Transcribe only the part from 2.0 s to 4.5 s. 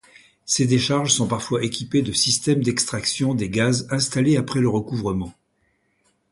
de systèmes d'extraction des gaz installés